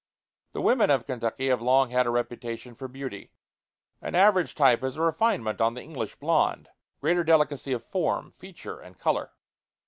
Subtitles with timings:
[0.53, 3.31] The women of Kentucky have long had reputation for beauty.
[4.01, 6.69] An average type is a refinement on the English blonde
[7.01, 9.31] greater delicacy of form, feature, and color.